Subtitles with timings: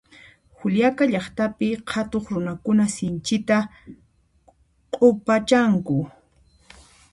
[0.59, 3.57] Juliaca llaqtapi qhatuq runakuna sinchita
[4.93, 5.97] q'upachanku